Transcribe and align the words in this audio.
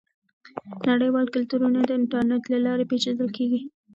نړیوال 0.89 1.27
کلتورونه 1.35 1.79
د 1.85 1.89
انټرنیټ 1.99 2.43
له 2.53 2.59
لارې 2.65 2.87
پیژندل 2.91 3.29
کیږي. 3.37 3.59